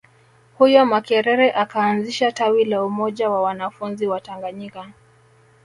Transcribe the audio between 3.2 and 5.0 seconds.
wa wanafunzi Watanganyika